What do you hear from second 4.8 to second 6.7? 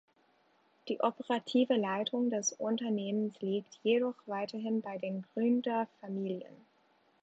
bei den Gründerfamilien.